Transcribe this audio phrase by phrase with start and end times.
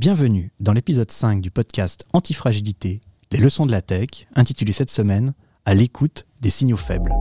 [0.00, 3.02] Bienvenue dans l'épisode 5 du podcast Antifragilité,
[3.32, 5.34] les leçons de la tech, intitulé cette semaine
[5.66, 7.12] À l'écoute des signaux faibles.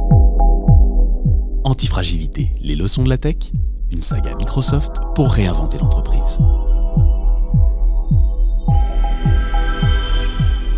[1.65, 3.51] Antifragilité, les leçons de la tech,
[3.91, 6.39] une saga Microsoft pour réinventer l'entreprise.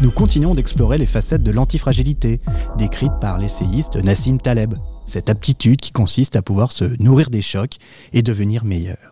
[0.02, 2.42] Nous continuons d'explorer les facettes de l'antifragilité,
[2.80, 4.74] décrites par l'essayiste Nassim Taleb,
[5.06, 7.76] cette aptitude qui consiste à pouvoir se nourrir des chocs
[8.12, 9.11] et devenir meilleur.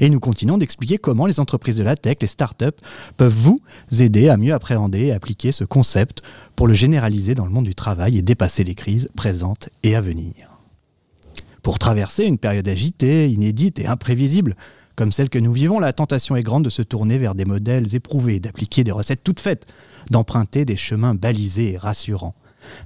[0.00, 2.80] Et nous continuons d'expliquer comment les entreprises de la tech, les startups,
[3.16, 3.60] peuvent vous
[3.98, 6.22] aider à mieux appréhender et appliquer ce concept
[6.56, 10.00] pour le généraliser dans le monde du travail et dépasser les crises présentes et à
[10.00, 10.50] venir.
[11.62, 14.56] Pour traverser une période agitée, inédite et imprévisible,
[14.96, 17.96] comme celle que nous vivons, la tentation est grande de se tourner vers des modèles
[17.96, 19.66] éprouvés, d'appliquer des recettes toutes faites,
[20.10, 22.34] d'emprunter des chemins balisés et rassurants.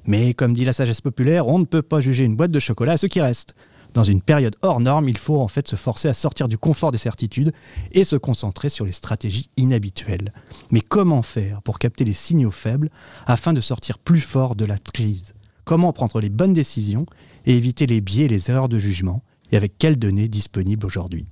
[0.06, 2.92] Mais comme dit la sagesse populaire, on ne peut pas juger une boîte de chocolat
[2.92, 3.54] à ce qui reste.
[3.98, 6.92] Dans une période hors norme, il faut en fait se forcer à sortir du confort
[6.92, 7.52] des certitudes
[7.90, 10.32] et se concentrer sur les stratégies inhabituelles.
[10.70, 12.90] Mais comment faire pour capter les signaux faibles
[13.26, 15.34] afin de sortir plus fort de la crise?
[15.64, 17.06] Comment prendre les bonnes décisions
[17.44, 19.24] et éviter les biais et les erreurs de jugement?
[19.50, 21.26] Et avec quelles données disponibles aujourd'hui?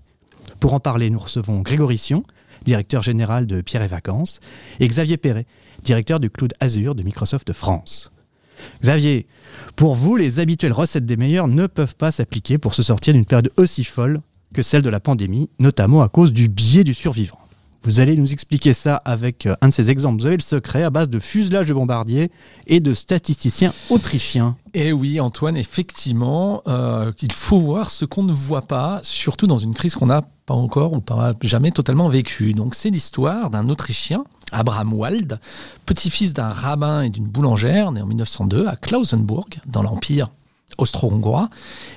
[0.58, 2.24] Pour en parler, nous recevons Grégory Sion,
[2.64, 4.40] directeur général de Pierre et Vacances,
[4.80, 5.46] et Xavier Perret,
[5.84, 8.10] directeur du Cloud Azure de Microsoft France.
[8.82, 9.26] Xavier,
[9.74, 13.24] pour vous, les habituelles recettes des meilleurs ne peuvent pas s'appliquer pour se sortir d'une
[13.24, 14.20] période aussi folle
[14.54, 17.38] que celle de la pandémie, notamment à cause du biais du survivant.
[17.86, 20.20] Vous allez nous expliquer ça avec euh, un de ces exemples.
[20.20, 22.32] Vous avez le secret à base de fuselage de bombardiers
[22.66, 24.56] et de statisticiens autrichiens.
[24.74, 29.58] Eh oui, Antoine, effectivement, euh, il faut voir ce qu'on ne voit pas, surtout dans
[29.58, 32.54] une crise qu'on n'a pas encore ou pas jamais totalement vécue.
[32.54, 34.24] Donc c'est l'histoire d'un Autrichien
[34.56, 35.38] Abraham Wald,
[35.84, 40.30] petit-fils d'un rabbin et d'une boulangère, né en 1902 à Klausenburg, dans l'Empire
[40.78, 41.48] austro-hongrois,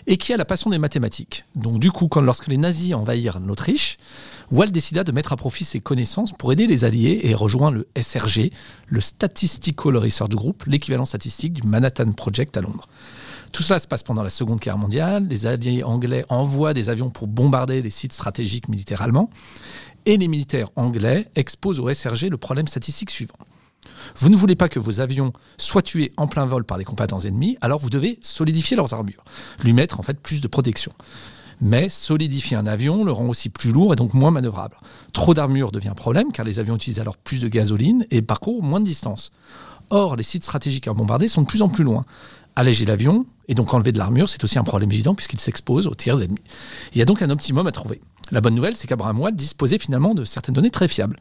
[0.07, 1.45] et qui a la passion des mathématiques.
[1.55, 3.97] Donc du coup, lorsque les nazis envahirent l'Autriche,
[4.51, 7.87] Wald décida de mettre à profit ses connaissances pour aider les Alliés et rejoint le
[7.99, 8.51] SRG,
[8.87, 12.87] le Statistical Research Group, l'équivalent statistique du Manhattan Project à Londres.
[13.51, 15.27] Tout cela se passe pendant la Seconde Guerre mondiale.
[15.27, 19.29] Les alliés anglais envoient des avions pour bombarder les sites stratégiques militaires allemands
[20.05, 23.37] et les militaires anglais exposent au SRG le problème statistique suivant.
[24.17, 27.19] Vous ne voulez pas que vos avions soient tués en plein vol par les combattants
[27.19, 29.23] ennemis, alors vous devez solidifier leurs armures,
[29.63, 30.93] lui mettre en fait plus de protection.
[31.61, 34.77] Mais solidifier un avion le rend aussi plus lourd et donc moins manœuvrable.
[35.11, 38.79] Trop d'armure devient problème car les avions utilisent alors plus de gasoline et parcourent moins
[38.79, 39.31] de distance.
[39.89, 42.05] Or, les sites stratégiques à bombarder sont de plus en plus loin.
[42.55, 45.95] Alléger l'avion et donc enlever de l'armure, c'est aussi un problème évident puisqu'il s'expose aux
[45.95, 46.43] tiers ennemis.
[46.93, 47.99] Il y a donc un optimum à trouver.
[48.31, 51.17] La bonne nouvelle, c'est qu'Abraham disposait finalement de certaines données très fiables.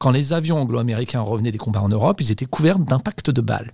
[0.00, 3.70] Quand les avions anglo-américains revenaient des combats en Europe, ils étaient couverts d'impacts de balles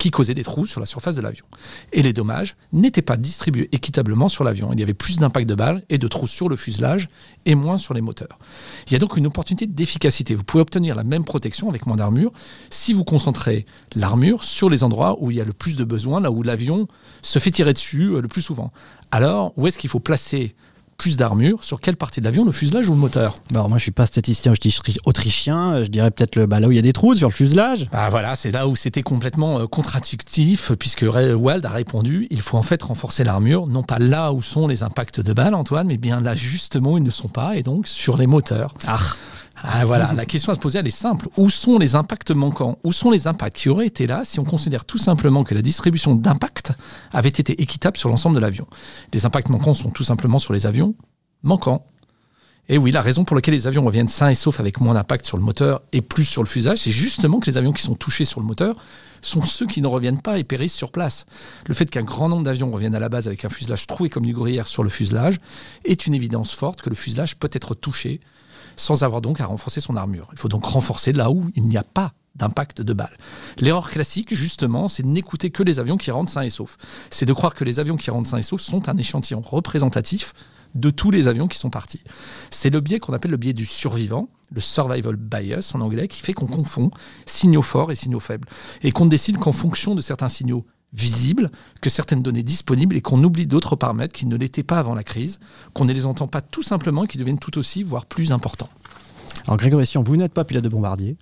[0.00, 1.44] qui causaient des trous sur la surface de l'avion.
[1.92, 4.72] Et les dommages n'étaient pas distribués équitablement sur l'avion.
[4.72, 7.08] Il y avait plus d'impacts de balles et de trous sur le fuselage
[7.46, 8.40] et moins sur les moteurs.
[8.88, 10.34] Il y a donc une opportunité d'efficacité.
[10.34, 12.32] Vous pouvez obtenir la même protection avec moins d'armure
[12.70, 16.20] si vous concentrez l'armure sur les endroits où il y a le plus de besoin,
[16.20, 16.88] là où l'avion
[17.22, 18.72] se fait tirer dessus euh, le plus souvent.
[19.12, 20.56] Alors, où est-ce qu'il faut placer
[20.98, 23.36] plus d'armure sur quelle partie de l'avion, le fuselage ou le moteur?
[23.50, 24.52] Alors moi je suis pas statisticien
[25.04, 27.32] autrichien, je dirais peut-être le, bah, là où il y a des trous sur le
[27.32, 27.88] fuselage.
[27.92, 32.58] Bah voilà, c'est là où c'était complètement euh, contradictif puisque Wald a répondu il faut
[32.58, 35.98] en fait renforcer l'armure, non pas là où sont les impacts de balles Antoine, mais
[35.98, 38.74] bien là justement où ils ne sont pas et donc sur les moteurs.
[38.86, 38.98] Ah.
[39.62, 41.28] Ah, voilà, la question à se poser, elle est simple.
[41.36, 42.78] Où sont les impacts manquants?
[42.84, 45.62] Où sont les impacts qui auraient été là si on considère tout simplement que la
[45.62, 46.72] distribution d'impacts
[47.12, 48.66] avait été équitable sur l'ensemble de l'avion?
[49.12, 50.94] Les impacts manquants sont tout simplement sur les avions
[51.42, 51.84] manquants.
[52.68, 55.24] Et oui, la raison pour laquelle les avions reviennent sains et saufs avec moins d'impact
[55.24, 57.94] sur le moteur et plus sur le fuselage, c'est justement que les avions qui sont
[57.94, 58.76] touchés sur le moteur
[59.22, 61.24] sont ceux qui ne reviennent pas et périssent sur place.
[61.66, 64.26] Le fait qu'un grand nombre d'avions reviennent à la base avec un fuselage troué comme
[64.26, 65.38] du gruyère sur le fuselage
[65.84, 68.20] est une évidence forte que le fuselage peut être touché
[68.78, 70.28] sans avoir donc à renforcer son armure.
[70.32, 73.16] Il faut donc renforcer là où il n'y a pas d'impact de balles.
[73.60, 76.76] L'erreur classique, justement, c'est de n'écouter que les avions qui rentrent sains et saufs.
[77.10, 80.32] C'est de croire que les avions qui rentrent sains et saufs sont un échantillon représentatif
[80.74, 82.02] de tous les avions qui sont partis.
[82.50, 86.20] C'est le biais qu'on appelle le biais du survivant, le survival bias en anglais, qui
[86.20, 86.90] fait qu'on confond
[87.26, 88.48] signaux forts et signaux faibles.
[88.82, 91.50] Et qu'on décide qu'en fonction de certains signaux visibles,
[91.80, 95.04] que certaines données disponibles et qu'on oublie d'autres paramètres qui ne l'étaient pas avant la
[95.04, 95.38] crise,
[95.74, 98.70] qu'on ne les entend pas tout simplement et qui deviennent tout aussi, voire plus importants.
[99.46, 101.16] Alors Grégory Sion, vous n'êtes pas pilote de bombardier.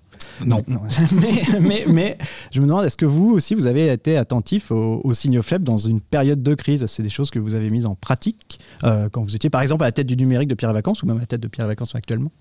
[0.45, 0.63] Non.
[1.61, 2.17] mais, mais,
[2.51, 5.77] je me demande, est-ce que vous aussi, vous avez été attentif aux, signaux faibles dans
[5.77, 6.85] une période de crise?
[6.87, 9.83] C'est des choses que vous avez mises en pratique euh, quand vous étiez par exemple
[9.83, 11.47] à la tête du numérique de Pierre et Vacances ou même à la tête de
[11.47, 12.31] Pierre et Vacances actuellement?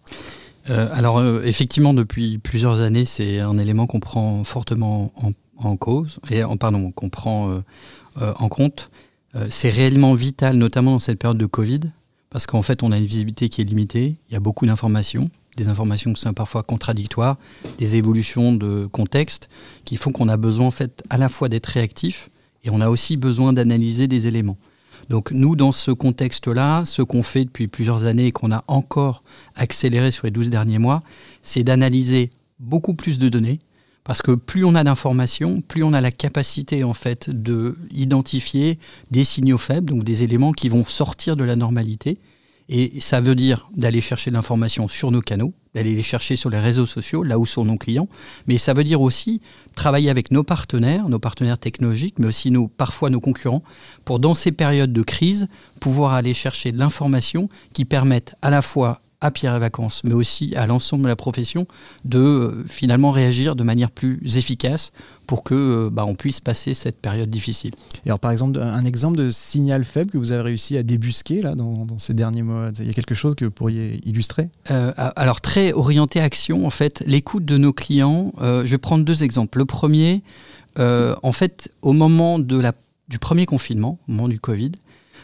[0.68, 5.76] Euh, alors euh, effectivement, depuis plusieurs années, c'est un élément qu'on prend fortement en en
[5.76, 7.60] cause, et en, pardon, qu'on prend euh,
[8.22, 8.90] euh, en compte,
[9.34, 11.80] euh, c'est réellement vital, notamment dans cette période de Covid,
[12.30, 15.30] parce qu'en fait, on a une visibilité qui est limitée, il y a beaucoup d'informations,
[15.56, 17.36] des informations qui sont parfois contradictoires,
[17.78, 19.48] des évolutions de contexte
[19.84, 22.28] qui font qu'on a besoin en fait à la fois d'être réactif
[22.62, 24.58] et on a aussi besoin d'analyser des éléments.
[25.08, 29.22] Donc nous, dans ce contexte-là, ce qu'on fait depuis plusieurs années et qu'on a encore
[29.54, 31.02] accéléré sur les 12 derniers mois,
[31.42, 33.60] c'est d'analyser beaucoup plus de données,
[34.06, 38.78] parce que plus on a d'informations, plus on a la capacité en fait de identifier
[39.10, 42.18] des signaux faibles, donc des éléments qui vont sortir de la normalité,
[42.68, 46.50] et ça veut dire d'aller chercher de l'information sur nos canaux, d'aller les chercher sur
[46.50, 48.08] les réseaux sociaux, là où sont nos clients.
[48.46, 49.40] Mais ça veut dire aussi
[49.74, 53.62] travailler avec nos partenaires, nos partenaires technologiques, mais aussi nos, parfois nos concurrents,
[54.04, 55.48] pour dans ces périodes de crise,
[55.80, 60.12] pouvoir aller chercher de l'information qui permette à la fois à Pierre et Vacances, mais
[60.12, 61.66] aussi à l'ensemble de la profession,
[62.04, 64.92] de euh, finalement réagir de manière plus efficace
[65.26, 67.72] pour que euh, bah, on puisse passer cette période difficile.
[68.04, 71.40] Et alors par exemple, un exemple de signal faible que vous avez réussi à débusquer
[71.40, 74.50] là dans, ces derniers mois, il y a quelque chose que vous pourriez illustrer?
[74.70, 78.32] Euh, Alors très orienté action, en fait, l'écoute de nos clients.
[78.40, 79.58] je vais prendre deux exemples.
[79.58, 80.22] Le premier,
[80.78, 82.72] en fait, au moment de la,
[83.08, 84.72] du premier confinement, au moment du Covid,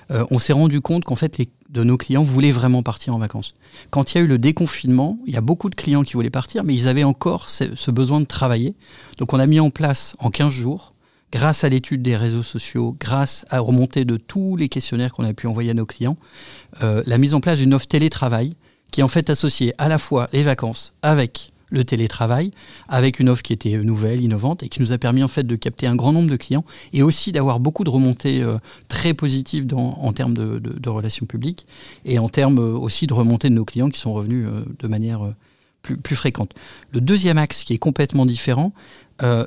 [0.08, 3.54] on s'est rendu compte qu'en fait les de nos clients voulaient vraiment partir en vacances.
[3.90, 6.30] Quand il y a eu le déconfinement, il y a beaucoup de clients qui voulaient
[6.30, 8.74] partir, mais ils avaient encore ce, besoin de travailler.
[9.18, 10.92] Donc on a mis en place en 15 jours,
[11.32, 15.32] grâce à l'étude des réseaux sociaux, grâce à remontée de tous les questionnaires qu'on a
[15.32, 16.18] pu envoyer à nos clients,
[16.82, 18.54] euh, la mise en place d'une offre télétravail
[18.90, 22.52] qui en fait associait à la fois les vacances avec le télétravail,
[22.88, 25.56] avec une offre qui était nouvelle, innovante, et qui nous a permis en fait de
[25.56, 28.58] capter un grand nombre de clients et aussi d'avoir beaucoup de remontées euh,
[28.88, 31.66] très positives en termes de, relations publiques
[32.04, 34.86] et en termes euh, aussi de remontées de nos clients qui sont revenus euh, de
[34.86, 35.32] manière
[35.80, 36.54] plus, plus, fréquente.
[36.92, 38.72] Le deuxième axe qui est complètement différent,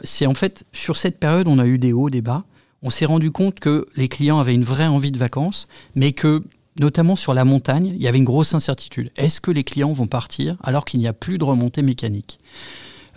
[0.03, 2.45] c'est en fait sur cette période on a eu des hauts, des bas.
[2.81, 6.43] On s'est rendu compte que les clients avaient une vraie envie de vacances, mais que
[6.79, 9.11] notamment sur la montagne, il y avait une grosse incertitude.
[9.15, 12.39] Est-ce que les clients vont partir alors qu'il n'y a plus de remontée mécanique?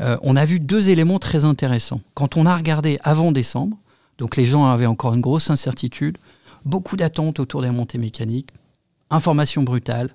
[0.01, 2.01] Euh, On a vu deux éléments très intéressants.
[2.15, 3.77] Quand on a regardé avant décembre,
[4.19, 6.19] donc les gens avaient encore une grosse incertitude,
[6.65, 8.51] beaucoup d'attentes autour des remontées mécaniques,
[9.11, 10.11] information brutale,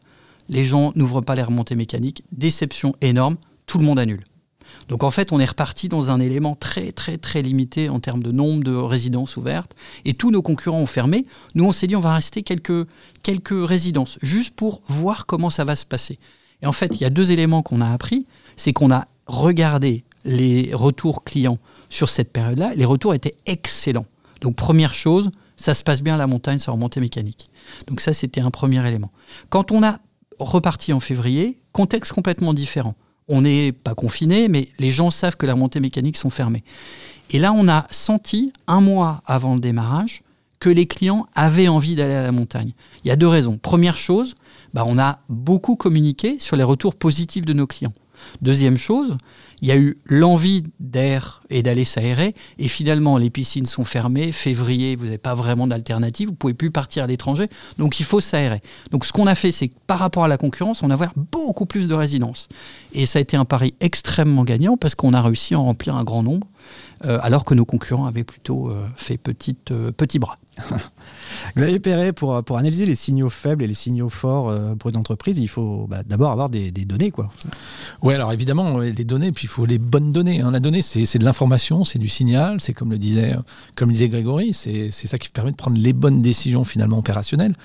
[0.49, 4.23] les gens n'ouvrent pas les remontées mécaniques, déception énorme, tout le monde annule.
[4.89, 8.23] Donc en fait, on est reparti dans un élément très très très limité en termes
[8.23, 9.73] de nombre de résidences ouvertes.
[10.05, 11.25] Et tous nos concurrents ont fermé.
[11.55, 12.87] Nous, on s'est dit, on va rester quelques,
[13.23, 16.19] quelques résidences, juste pour voir comment ça va se passer.
[16.61, 18.25] Et en fait, il y a deux éléments qu'on a appris.
[18.55, 21.57] C'est qu'on a regardé les retours clients
[21.89, 22.73] sur cette période-là.
[22.75, 24.05] Les retours étaient excellents.
[24.41, 27.47] Donc première chose, ça se passe bien à la montagne, ça remontée mécanique.
[27.87, 29.11] Donc ça, c'était un premier élément.
[29.49, 29.99] Quand on a
[30.39, 32.95] reparti en février, contexte complètement différent
[33.27, 36.63] on n'est pas confiné, mais les gens savent que les remontées mécaniques sont fermées.
[37.31, 40.23] Et là, on a senti, un mois avant le démarrage,
[40.59, 42.73] que les clients avaient envie d'aller à la montagne.
[43.03, 43.57] Il y a deux raisons.
[43.57, 44.35] Première chose,
[44.73, 47.93] bah, on a beaucoup communiqué sur les retours positifs de nos clients.
[48.41, 49.17] Deuxième chose,
[49.61, 54.33] il y a eu l'envie d'air et d'aller s'aérer, et finalement les piscines sont fermées,
[54.33, 57.47] février, vous n'avez pas vraiment d'alternative, vous pouvez plus partir à l'étranger,
[57.77, 58.61] donc il faut s'aérer.
[58.91, 61.13] Donc ce qu'on a fait, c'est que par rapport à la concurrence, on a ouvert
[61.31, 62.49] beaucoup plus de résidences.
[62.93, 65.95] Et ça a été un pari extrêmement gagnant parce qu'on a réussi à en remplir
[65.95, 66.47] un grand nombre,
[67.05, 70.35] euh, alors que nos concurrents avaient plutôt euh, fait petite, euh, petit bras.
[71.55, 74.97] Xavier Perret, pour, pour analyser les signaux faibles et les signaux forts euh, pour une
[74.97, 77.11] entreprise, il faut bah, d'abord avoir des, données.
[77.11, 77.29] Quoi.
[78.01, 80.41] Oui, alors évidemment, les données, puis il faut les bonnes données.
[80.41, 80.51] Hein.
[80.51, 83.35] La donnée, c'est de l'information, c'est du signal, c'est comme le disait,
[83.75, 87.55] comme disait Grégory, c'est ça qui permet de prendre les bonnes décisions finalement opérationnelles.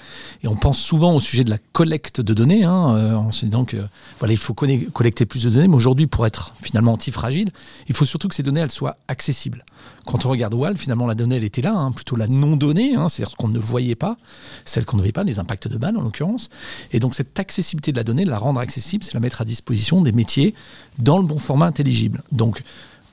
[0.42, 3.46] Et on pense souvent au sujet de la collecte de données, hein, euh, en se
[3.46, 3.78] disant que
[4.18, 7.50] voilà, il faut collecter plus de données, mais aujourd'hui, pour être finalement antifragile,
[7.88, 9.64] il faut surtout que ces données elles soient accessibles.
[10.06, 13.30] Quand on regarde Wall, finalement, la donnée, elle était là, hein, plutôt la non-donnée, c'est-à-dire
[13.30, 14.16] ce qu'on ne voyait pas,
[14.64, 16.48] celle qu'on ne voyait pas, les impacts de balles en l'occurrence.
[16.92, 20.00] Et donc, cette accessibilité de la donnée, la rendre accessible, c'est la mettre à disposition
[20.02, 20.54] des métiers
[20.98, 22.22] dans le bon format intelligible.
[22.32, 22.62] Donc,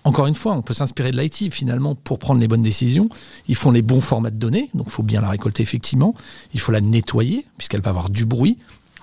[0.06, 3.10] encore une fois, on peut s'inspirer de l'IT finalement pour prendre les bonnes décisions.
[3.48, 6.14] Ils font les bons formats de données, donc il faut bien la récolter effectivement.
[6.54, 8.60] Il faut la nettoyer puisqu'elle va avoir du bruit.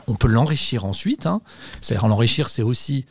[0.07, 1.27] On peut l'enrichir ensuite.
[1.27, 1.41] Hein.
[1.81, 3.05] C'est-à-dire l'enrichir, c'est aussi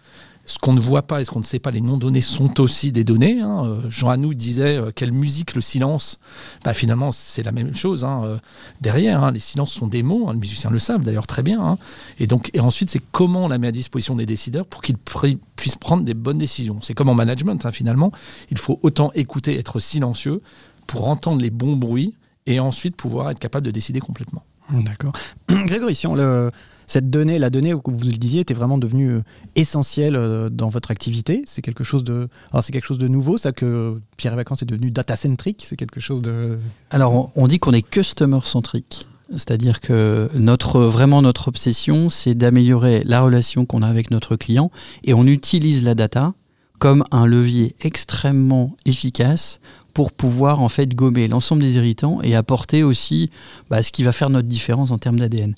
[0.46, 2.92] ce qu'on ne voit pas et ce qu'on ne sait pas, les non-données sont aussi
[2.92, 3.42] des données.
[3.42, 3.66] Hein.
[3.66, 6.20] Euh, Jean Anou disait euh, quelle musique le silence.
[6.64, 8.04] Bah, finalement, c'est la même chose.
[8.04, 8.38] Hein, euh,
[8.82, 9.32] derrière, hein.
[9.32, 10.32] les silences sont des mots.
[10.32, 11.78] les musiciens le savent d'ailleurs très bien.
[12.20, 14.98] Et donc, et ensuite, c'est comment on la met à disposition des décideurs pour qu'ils
[14.98, 16.80] puissent prendre des bonnes décisions.
[16.82, 18.12] C'est comme en management, finalement.
[18.50, 20.42] Il faut autant écouter, être silencieux
[20.88, 22.16] pour entendre les bons bruits
[22.48, 24.44] et ensuite pouvoir être capable de décider complètement.
[24.72, 25.14] D'accord.
[25.50, 26.52] Grégory, si on le
[26.92, 29.24] cette donnée, la donnée, vous le disiez, était vraiment devenue euh,
[29.56, 31.42] essentielle euh, dans votre activité.
[31.46, 32.28] C'est quelque chose de,
[32.60, 35.64] c'est quelque chose de nouveau, ça que Pierre et Vacances est devenu data centric.
[35.66, 36.60] C'est quelque chose de.
[36.90, 39.08] Alors, on dit qu'on est customer centric.
[39.32, 44.70] C'est-à-dire que notre, vraiment notre obsession, c'est d'améliorer la relation qu'on a avec notre client
[45.06, 46.34] et on utilise la data
[46.78, 49.62] comme un levier extrêmement efficace
[49.94, 53.30] pour pouvoir en fait gommer l'ensemble des irritants et apporter aussi
[53.70, 55.54] bah, ce qui va faire notre différence en termes d'ADN.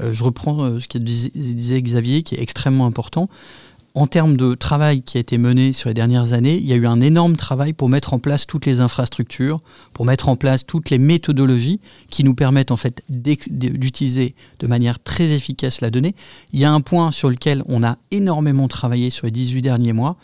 [0.00, 3.28] Euh, je reprends euh, ce que disait Xavier, qui est extrêmement important
[3.94, 6.76] en termes de travail qui a été mené sur les dernières années, il y a
[6.76, 9.60] eu un énorme travail pour mettre en place toutes les infrastructures,
[9.92, 15.00] pour mettre en place toutes les méthodologies qui nous permettent en fait d'utiliser de manière
[15.00, 16.14] très efficace la donnée.
[16.52, 19.92] Il y a un point sur lequel on a énormément travaillé sur les 18 derniers
[19.92, 20.16] mois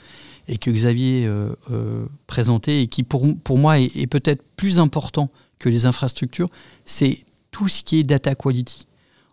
[0.49, 5.29] et que Xavier euh, présentait et qui pour, moi est peut-être plus important
[5.59, 6.51] que les infrastructures,
[6.85, 8.87] c'est tout ce qui est data quality.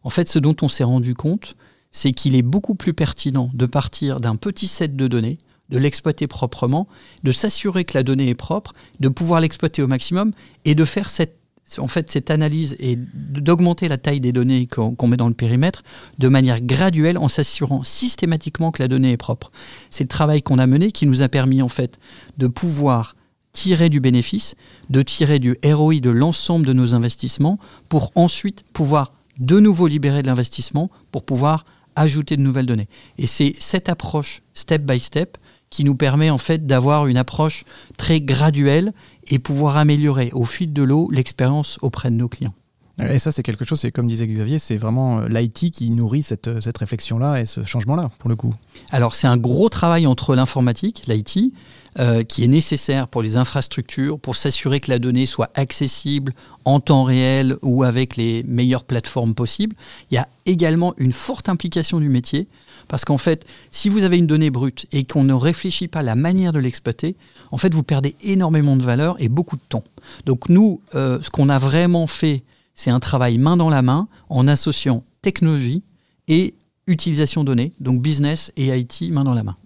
[0.04, 1.56] En fait, ce dont on s'est rendu compte,
[1.92, 5.38] c'est qu'il est beaucoup plus pertinent de partir d'un petit set de données,
[5.70, 6.88] de l'exploiter proprement,
[7.24, 10.34] de s'assurer que la donnée est propre, de pouvoir l'exploiter au maximum
[10.66, 11.38] et de faire cette,
[11.78, 15.84] en fait, cette analyse et d'augmenter la taille des données qu'on met dans le périmètre
[16.18, 19.52] de manière graduelle en s'assurant systématiquement que la donnée est propre.
[19.90, 22.00] C'est le travail qu'on a mené qui nous a permis en fait
[22.38, 23.16] de pouvoir
[23.54, 24.56] tirer du bénéfice,
[24.90, 30.22] de tirer du ROI de l'ensemble de nos investissements pour ensuite pouvoir de nouveau libérer
[30.22, 32.88] de l'investissement pour pouvoir ajouter de nouvelles données.
[33.18, 35.38] Et c'est cette approche step by step
[35.70, 37.64] qui nous permet en fait d'avoir une approche
[37.98, 38.94] très graduelle
[39.28, 42.54] et pouvoir améliorer au fil de l'eau l'expérience auprès de nos clients.
[43.00, 46.22] Et ça, c'est quelque chose, c'est comme disait Xavier, c'est vraiment euh, l'IT qui nourrit
[46.22, 48.54] cette, euh, cette réflexion-là et ce changement-là, pour le coup.
[48.92, 51.54] Alors, c'est un gros travail entre l'informatique, l'IT,
[52.00, 56.34] euh, qui est nécessaire pour les infrastructures, pour s'assurer que la donnée soit accessible
[56.66, 59.76] en temps réel ou avec les meilleures plateformes possibles.
[60.10, 62.48] Il y a également une forte implication du métier,
[62.88, 66.04] parce qu'en fait, si vous avez une donnée brute et qu'on ne réfléchit pas à
[66.04, 67.16] la manière de l'exploiter,
[67.52, 69.84] en fait, vous perdez énormément de valeur et beaucoup de temps.
[70.26, 72.44] Donc nous, euh, ce qu'on a vraiment fait,
[72.76, 75.84] c'est un travail main dans la main en associant technologie
[76.28, 76.56] et
[76.88, 79.58] utilisation de données, donc business et IT main dans la main.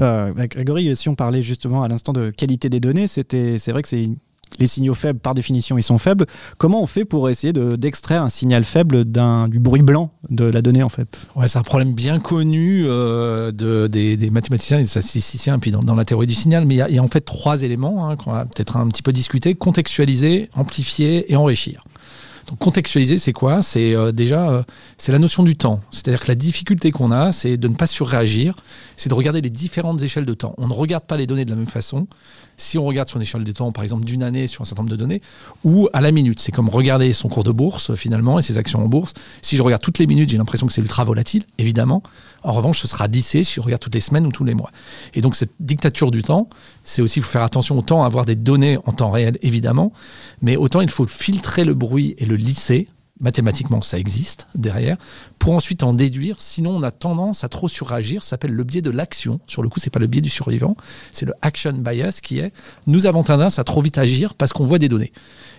[0.00, 3.82] Euh, Grégory, si on parlait justement à l'instant de qualité des données, c'était, c'est vrai
[3.82, 4.08] que c'est
[4.58, 6.26] les signaux faibles, par définition, ils sont faibles.
[6.58, 10.62] Comment on fait pour essayer d'extraire un signal faible d'un, du bruit blanc de la
[10.62, 11.26] donnée, en fait?
[11.34, 15.94] Ouais, C'est un problème bien connu euh, de, des, mathématiciens et des statisticiens, puis dans,
[15.94, 16.66] la théorie du signal.
[16.66, 19.12] Mais il y, a en fait trois éléments hein, qu'on va peut-être un petit peu
[19.12, 21.84] discuter contextualiser, amplifier et enrichir.
[22.48, 23.62] Donc contextualiser, c'est quoi?
[23.62, 24.62] C'est euh, déjà euh,
[24.98, 25.80] c'est la notion du temps.
[25.90, 28.56] C'est-à-dire que la difficulté qu'on a, c'est de ne pas surréagir,
[28.96, 30.54] c'est de regarder les différentes échelles de temps.
[30.58, 32.06] On ne regarde pas les données de la même façon
[32.56, 34.82] si on regarde sur une échelle de temps, par exemple d'une année sur un certain
[34.82, 35.20] nombre de données,
[35.64, 36.40] ou à la minute.
[36.40, 39.12] C'est comme regarder son cours de bourse finalement et ses actions en bourse.
[39.42, 42.02] Si je regarde toutes les minutes, j'ai l'impression que c'est ultra volatile, évidemment.
[42.42, 44.70] En revanche, ce sera lissé si je regarde toutes les semaines ou tous les mois.
[45.14, 46.48] Et donc cette dictature du temps,
[46.82, 49.92] c'est aussi faut faire attention au temps, avoir des données en temps réel, évidemment,
[50.42, 52.88] mais autant il faut filtrer le bruit et le lisser
[53.20, 54.96] mathématiquement ça existe derrière,
[55.38, 56.36] pour ensuite en déduire.
[56.40, 58.22] Sinon, on a tendance à trop suragir.
[58.22, 59.40] Ça s'appelle le biais de l'action.
[59.46, 60.76] Sur le coup, c'est pas le biais du survivant,
[61.10, 62.52] c'est le action bias qui est
[62.86, 65.12] nous avons tendance à trop vite agir parce qu'on voit des données.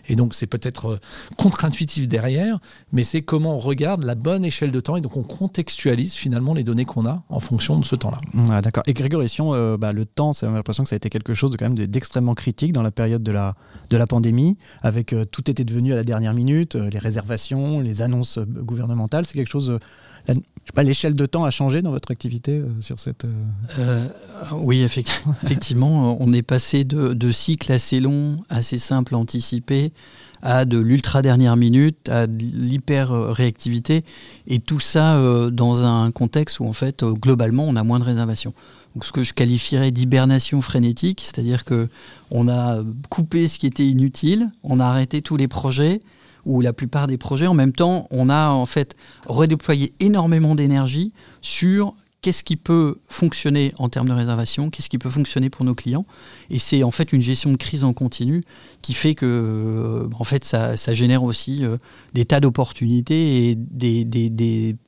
[0.08, 1.00] Et donc, c'est peut-être euh,
[1.38, 2.60] contre-intuitif derrière,
[2.92, 6.54] mais c'est comment on regarde la bonne échelle de temps et donc on contextualise finalement
[6.54, 8.18] les données qu'on a en fonction de ce temps-là.
[8.50, 8.84] Ah, D'accord.
[8.86, 11.52] Et Grégory, si euh, bah, le temps, j'ai l'impression que ça a été quelque chose
[11.52, 13.56] de, quand même d'extrêmement critique dans la période de la,
[13.90, 18.02] de la pandémie, avec euh, tout était devenu à la dernière minute, les réservations, les
[18.02, 19.26] annonces gouvernementales.
[19.26, 23.00] C'est quelque chose je sais pas, l'échelle de temps a changé dans votre activité sur
[23.00, 23.28] cette.
[24.54, 24.82] oui,
[25.44, 29.92] effectivement, on est passé de, cycles assez longs, assez simples à anticiper,
[30.42, 34.04] à de l'ultra dernière minute, à de l'hyper réactivité,
[34.48, 35.20] et tout ça
[35.52, 38.54] dans un contexte où en fait, globalement, on a moins de réservations.
[38.96, 41.90] Donc, ce que je qualifierais d'hibernation frénétique, c'est-à-dire que
[42.32, 46.00] on a coupé ce qui était inutile, on a arrêté tous les projets,
[46.46, 47.48] ou la plupart des projets.
[47.48, 51.12] En même temps, on a en fait redéployé énormément d'énergie
[51.42, 55.76] sur qu'est-ce qui peut fonctionner en termes de réservation, qu'est-ce qui peut fonctionner pour nos
[55.76, 56.08] clients.
[56.50, 58.44] Et c'est en fait une gestion de crise en continu
[58.82, 61.78] qui fait que euh, en fait, ça, génère aussi euh,
[62.16, 63.58] des tas d'opportunités et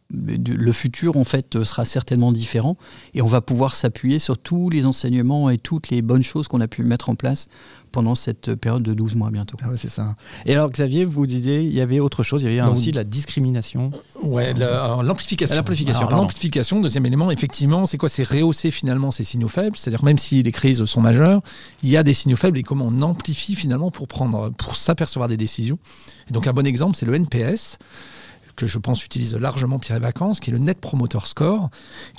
[0.10, 2.76] le futur en fait sera certainement différent
[3.14, 6.62] et on va pouvoir s'appuyer sur tous les enseignements et toutes les bonnes choses qu'on
[6.62, 7.50] a pu mettre en place
[7.91, 9.58] pendant cette période de 12 mois bientôt.
[9.63, 10.15] Ah c'est ça.
[10.46, 13.03] Et alors Xavier, vous disiez, il y avait autre chose, il y avait aussi la
[13.03, 13.91] discrimination.
[14.22, 15.56] Ouais, l'amplification.
[15.56, 16.10] L'amplification.
[16.10, 18.10] L'amplification, deuxième élément, effectivement, c'est quoi?
[18.10, 21.41] C'est rehausser finalement ces signaux faibles, c'est-à-dire même si les crises sont majeures,
[21.84, 25.29] il y a des signaux faibles et comment on amplifie finalement pour prendre, pour s'apercevoir
[25.29, 25.79] des décisions.
[26.29, 27.77] Et donc un bon exemple, c'est le NPS
[28.56, 31.70] que je pense utilise largement Pierre et Vacances, qui est le Net Promoter Score,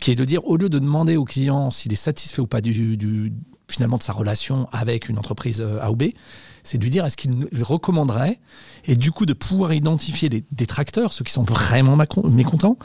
[0.01, 2.61] qui est de dire, au lieu de demander au client s'il est satisfait ou pas
[2.61, 3.33] du, du
[3.69, 6.05] finalement de sa relation avec une entreprise A ou B,
[6.65, 8.39] c'est de lui dire est-ce qu'il recommanderait
[8.85, 12.79] et du coup de pouvoir identifier les détracteurs, ceux qui sont vraiment mécontents,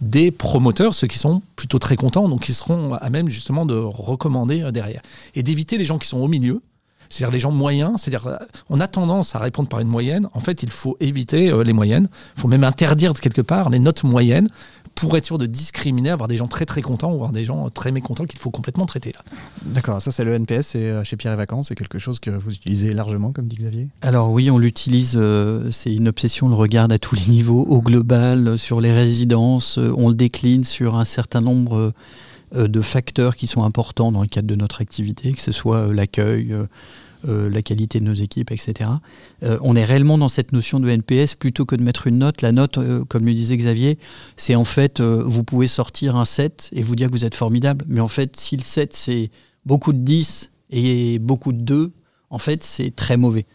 [0.00, 3.74] des promoteurs, ceux qui sont plutôt très contents, donc qui seront à même justement de
[3.74, 5.02] recommander derrière.
[5.34, 6.62] Et d'éviter les gens qui sont au milieu
[7.08, 8.36] c'est-à-dire les gens moyens, c'est-à-dire euh,
[8.68, 10.28] on a tendance à répondre par une moyenne.
[10.32, 12.08] En fait, il faut éviter euh, les moyennes.
[12.36, 14.48] Il faut même interdire quelque part les notes moyennes
[14.94, 17.70] pour être sûr de discriminer, avoir des gens très très contents ou avoir des gens
[17.70, 19.20] très mécontents qu'il faut complètement traiter là.
[19.62, 22.30] D'accord, ça c'est le NPS et euh, chez Pierre et Vacances, c'est quelque chose que
[22.30, 23.88] vous utilisez largement, comme dit Xavier?
[24.02, 25.20] Alors oui, on l'utilise,
[25.70, 29.78] c'est une obsession, on le regarde à tous les niveaux, au global, sur les résidences,
[29.78, 31.92] on le décline sur un certain nombre
[32.52, 36.54] de facteurs qui sont importants dans le cadre de notre activité, que ce soit l'accueil,
[37.26, 38.90] euh, la qualité de nos équipes, etc.
[39.42, 42.42] Euh, on est réellement dans cette notion de NPS plutôt que de mettre une note.
[42.42, 43.98] La note, euh, comme le disait Xavier,
[44.36, 47.84] c'est en fait, vous pouvez sortir un 7 et vous dire que vous êtes formidable,
[47.88, 49.30] mais en fait, si le 7 c'est
[49.66, 51.92] beaucoup de 10 et beaucoup de 2,
[52.30, 53.46] en fait, c'est très mauvais.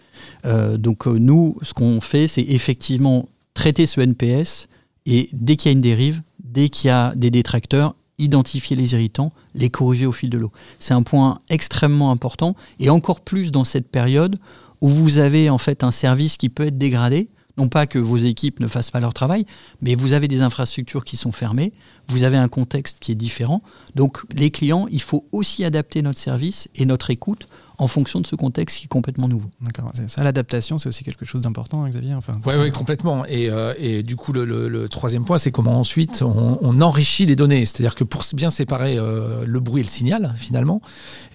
[0.77, 4.67] donc nous, ce qu'on fait, c'est effectivement traiter ce NPS
[5.05, 8.93] et dès qu'il y a une dérive, dès qu'il y a des détracteurs, identifier les
[8.93, 10.51] irritants, les corriger au fil de l'eau.
[10.79, 14.37] C'est un point extrêmement important et encore plus dans cette période
[14.81, 17.29] où vous avez en fait un service qui peut être dégradé.
[17.55, 19.45] Non pas que vos équipes ne fassent pas leur travail,
[19.81, 21.71] mais vous avez des infrastructures qui sont fermées,
[22.07, 23.61] vous avez un contexte qui est différent.
[23.93, 27.47] Donc les clients, il faut aussi adapter notre service et notre écoute
[27.83, 29.49] en fonction de ce contexte qui est complètement nouveau.
[29.61, 29.91] D'accord.
[30.07, 32.13] Ça, l'adaptation, c'est aussi quelque chose d'important, hein, Xavier.
[32.13, 33.25] Enfin, oui, ouais, complètement.
[33.25, 37.65] Et, euh, et, du coup, le, troisième point, c'est comment ensuite on, enrichit les données.
[37.65, 40.81] C'est-à-dire que pour bien séparer euh, le bruit et le signal, finalement,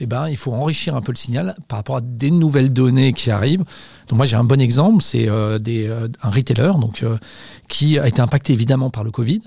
[0.01, 3.13] eh ben, il faut enrichir un peu le signal par rapport à des nouvelles données
[3.13, 3.65] qui arrivent.
[4.09, 5.59] Donc moi, j'ai un bon exemple, c'est euh,
[6.23, 7.05] un retailer donc,
[7.69, 9.43] qui a été impacté évidemment par le Covid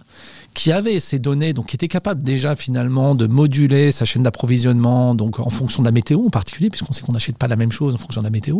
[0.53, 5.15] qui avait ces données, donc qui était capable déjà finalement de moduler sa chaîne d'approvisionnement,
[5.15, 7.71] donc en fonction de la météo en particulier, puisqu'on sait qu'on n'achète pas la même
[7.71, 8.59] chose en fonction de la météo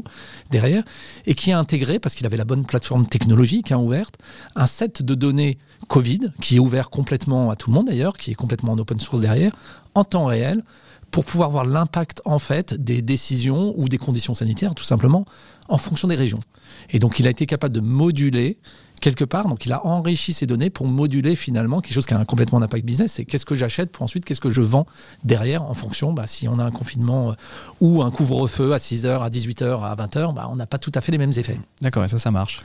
[0.52, 0.84] derrière,
[1.26, 4.18] et qui a intégré, parce qu'il avait la bonne plateforme technologique hein, ouverte,
[4.56, 5.58] un set de données
[5.88, 9.00] Covid qui est ouvert complètement à tout le monde d'ailleurs, qui est complètement en open
[9.00, 9.52] source derrière,
[9.94, 10.64] en temps réel,
[11.12, 15.26] pour pouvoir voir l'impact en fait des décisions ou des conditions sanitaires, tout simplement,
[15.68, 16.40] en fonction des régions.
[16.90, 18.58] Et donc il a été capable de moduler
[19.02, 19.48] quelque part.
[19.48, 22.60] Donc il a enrichi ces données pour moduler finalement quelque chose qui a un complètement
[22.60, 23.14] d'impact business.
[23.14, 24.86] C'est qu'est-ce que j'achète pour ensuite qu'est-ce que je vends
[25.24, 27.36] derrière en fonction, bah, si on a un confinement euh,
[27.82, 31.02] ou un couvre-feu à 6h, à 18h, à 20h, bah, on n'a pas tout à
[31.02, 31.60] fait les mêmes effets.
[31.82, 32.62] D'accord, et ça, ça marche.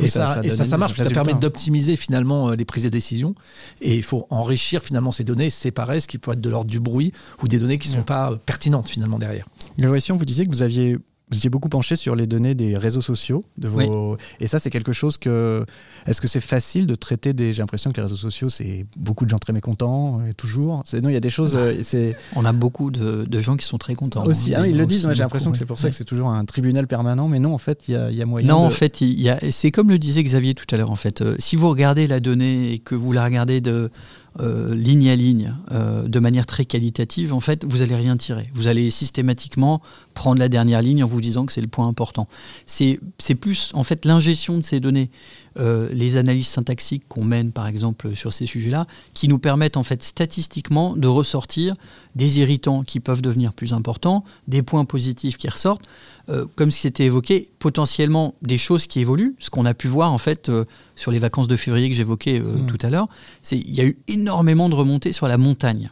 [0.00, 3.34] et, ça, ça, marche, ça permet d'optimiser finalement euh, les prises de décision.
[3.80, 6.80] Et il faut enrichir finalement ces données, séparer ce qui peut être de l'ordre du
[6.80, 7.12] bruit
[7.42, 9.46] ou des données qui ne sont pas euh, pertinentes finalement derrière.
[9.76, 10.98] L'évaluation, vous disiez que vous aviez
[11.30, 13.44] vous étiez beaucoup penché sur les données des réseaux sociaux.
[13.58, 14.16] De vos...
[14.40, 15.64] Et ça, c'est quelque chose que.
[16.06, 17.52] Est-ce que c'est facile de traiter des.
[17.52, 20.82] J'ai l'impression que les réseaux sociaux, c'est beaucoup de gens très mécontents, et toujours.
[20.94, 21.54] Non, il y a des choses.
[21.54, 22.16] Euh, c'est...
[22.34, 24.24] On a beaucoup de, de, gens qui sont très contents.
[24.24, 25.06] Aussi, hein, ils le disent.
[25.12, 27.28] j'ai l'impression que c'est pour ça que c'est toujours un tribunal permanent.
[27.28, 28.48] Mais non, en fait, il y a, y a, moyen.
[28.48, 29.02] Non, en fait,
[29.50, 30.90] c'est comme le disait Xavier tout à l'heure.
[30.90, 33.90] En fait, euh, si vous regardez la donnée et que vous la regardez de
[34.40, 38.44] euh, ligne à ligne, euh, de manière très qualitative, en fait, vous allez rien tirer.
[38.54, 39.82] Vous allez systématiquement
[40.14, 42.28] prendre la dernière ligne en vous disant que c'est le point important.
[42.66, 43.00] C'est
[43.40, 45.10] plus, en fait, l'ingestion de ces données,
[45.58, 49.82] euh, les analyses syntaxiques qu'on mène, par exemple, sur ces sujets-là, qui nous permettent, en
[49.82, 51.74] fait, statistiquement, de ressortir
[52.14, 55.86] des irritants qui peuvent devenir plus importants, des points positifs qui ressortent,
[56.30, 59.34] euh, comme c'était évoqué, potentiellement des choses qui évoluent.
[59.38, 62.40] Ce qu'on a pu voir en fait euh, sur les vacances de février que j'évoquais
[62.40, 62.66] euh, hmm.
[62.66, 63.08] tout à l'heure,
[63.40, 65.90] c'est il y a eu énormément de remontées sur la montagne.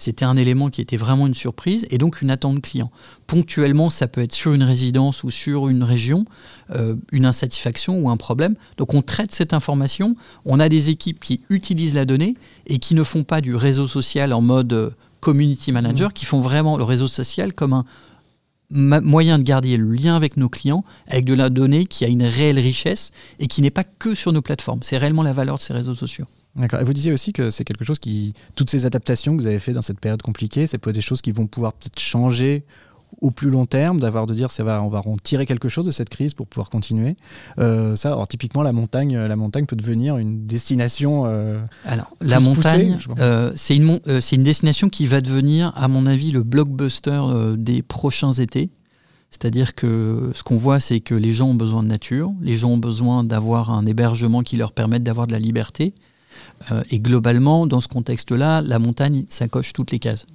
[0.00, 2.90] C'était un élément qui était vraiment une surprise et donc une attente client.
[3.26, 6.24] Ponctuellement, ça peut être sur une résidence ou sur une région,
[7.12, 8.54] une insatisfaction ou un problème.
[8.78, 10.16] Donc on traite cette information.
[10.46, 12.34] On a des équipes qui utilisent la donnée
[12.66, 16.12] et qui ne font pas du réseau social en mode community manager, hmm.
[16.14, 17.84] qui font vraiment le réseau social comme un
[18.70, 22.22] moyen de garder le lien avec nos clients avec de la donnée qui a une
[22.22, 23.10] réelle richesse
[23.40, 24.80] et qui n'est pas que sur nos plateformes.
[24.82, 26.26] C'est réellement la valeur de ces réseaux sociaux.
[26.56, 26.80] D'accord.
[26.80, 29.60] Et vous disiez aussi que c'est quelque chose qui, toutes ces adaptations que vous avez
[29.60, 32.64] fait dans cette période compliquée, c'est peut des choses qui vont pouvoir peut-être changer
[33.20, 35.84] au plus long terme, d'avoir de dire ça va, on va en tirer quelque chose
[35.84, 37.16] de cette crise pour pouvoir continuer.
[37.58, 41.24] Euh, ça, alors typiquement la montagne, la montagne peut devenir une destination.
[41.26, 46.06] Euh, alors la montagne, euh, c'est une c'est une destination qui va devenir, à mon
[46.06, 47.20] avis, le blockbuster
[47.56, 48.70] des prochains étés.
[49.30, 52.70] C'est-à-dire que ce qu'on voit, c'est que les gens ont besoin de nature, les gens
[52.70, 55.94] ont besoin d'avoir un hébergement qui leur permette d'avoir de la liberté.
[56.90, 60.26] Et globalement, dans ce contexte-là, la montagne, ça coche toutes les cases.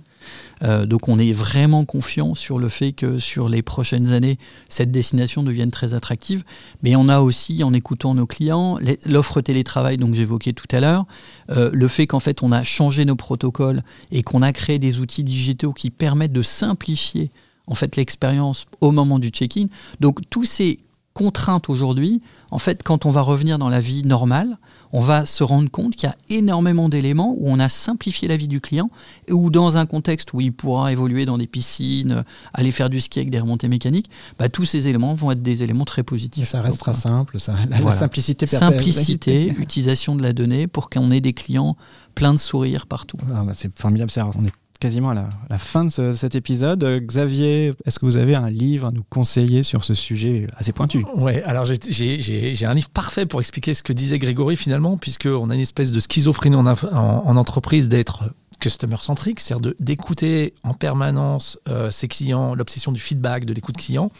[0.64, 4.38] Euh, donc on est vraiment confiant sur le fait que sur les prochaines années,
[4.70, 6.44] cette destination devienne très attractive.
[6.84, 11.06] Mais on a aussi, en écoutant nos clients, l'offre télétravail dont j'évoquais tout à l'heure,
[11.50, 15.00] euh, le fait qu'en fait on a changé nos protocoles et qu'on a créé des
[15.00, 17.32] outils digitaux qui permettent de simplifier
[17.68, 19.68] en fait l'expérience au moment du check-in.
[20.00, 20.80] Donc tous ces
[21.14, 24.58] contraintes aujourd'hui, en fait, quand on va revenir dans la vie normale,
[24.96, 28.38] on va se rendre compte qu'il y a énormément d'éléments où on a simplifié la
[28.38, 28.90] vie du client,
[29.30, 33.20] ou dans un contexte où il pourra évoluer dans des piscines, aller faire du ski
[33.20, 36.44] avec des remontées mécaniques, bah, tous ces éléments vont être des éléments très positifs.
[36.44, 38.48] Et ça restera simple, ça, la, simplicité.
[38.48, 41.76] Simplicité, utilisation de la donnée pour qu'on ait des clients
[42.16, 43.18] pleins de sourires partout.
[43.36, 46.84] Ah, bah, c'est formidable, on est quasiment à la, fin de cet épisode.
[46.84, 50.72] Euh, Xavier, est-ce que vous avez un livre à nous conseiller sur ce sujet assez
[50.72, 51.04] pointu?
[51.16, 55.56] Ouais, alors j'ai un livre parfait pour expliquer ce que disait Grégory finalement, puisqu'on a
[55.56, 61.92] une espèce de schizophrénie en, en, entreprise d'être customer centric, c'est-à-dire d'écouter en permanence euh,
[61.92, 64.12] ses clients, l'obsession du feedback, de l'écoute client,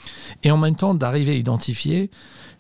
[0.44, 2.10] et en même temps d'arriver à identifier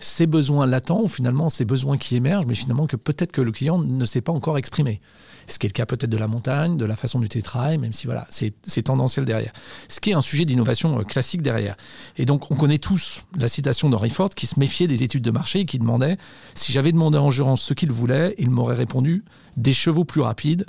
[0.05, 3.51] ses besoins latents ou finalement ses besoins qui émergent, mais finalement que peut-être que le
[3.51, 5.01] client ne s'est pas encore exprimé
[5.47, 7.93] ce qui est le cas peut-être de la montagne, de la façon du télétravail, même
[7.93, 9.51] si voilà, c'est tendanciel derrière.
[9.87, 11.75] Ce qui est un sujet d'innovation euh, classique derrière.
[12.17, 15.31] Et donc, on connaît tous la citation d'Henry Ford qui se méfiait des études de
[15.31, 16.17] marché et qui demandait
[16.55, 19.23] si j'avais demandé en gérant ce qu'il voulait, il m'aurait répondu
[19.57, 20.65] des chevaux plus rapides.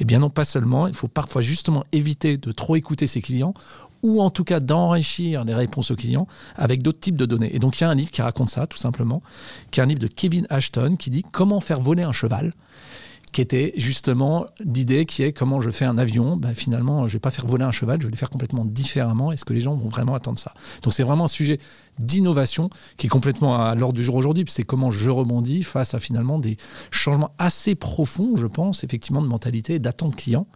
[0.00, 0.86] Eh bien, non, pas seulement.
[0.86, 3.54] Il faut parfois justement éviter de trop écouter ses clients
[4.06, 7.54] ou en tout cas d'enrichir les réponses aux clients avec d'autres types de données.
[7.54, 9.20] Et donc il y a un livre qui raconte ça, tout simplement,
[9.72, 12.52] qui est un livre de Kevin Ashton qui dit Comment faire voler un cheval
[13.32, 16.38] qui était justement l'idée qui est comment je fais un avion.
[16.38, 18.64] Ben, finalement, je ne vais pas faire voler un cheval, je vais le faire complètement
[18.64, 19.32] différemment.
[19.32, 20.54] Est-ce que les gens vont vraiment attendre ça?
[20.82, 21.58] Donc c'est vraiment un sujet
[21.98, 24.44] d'innovation qui est complètement à l'ordre du jour aujourd'hui.
[24.48, 26.56] C'est comment je rebondis face à finalement des
[26.90, 30.46] changements assez profonds, je pense, effectivement, de mentalité et d'attente client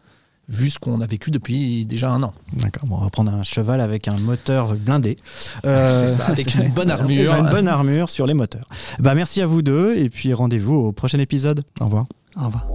[0.50, 2.34] vu ce qu'on a vécu depuis déjà un an.
[2.54, 5.16] D'accord, on va prendre un cheval avec un moteur blindé.
[5.64, 7.34] Euh, ça, avec une bonne armure.
[7.34, 8.66] Une bonne armure sur les moteurs.
[8.98, 11.62] Bah, merci à vous deux et puis rendez-vous au prochain épisode.
[11.80, 12.06] Au revoir.
[12.36, 12.66] Au revoir.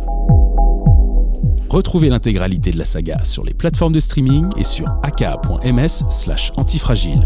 [1.69, 7.25] Retrouvez l'intégralité de la saga sur les plateformes de streaming et sur aka.ms slash antifragile.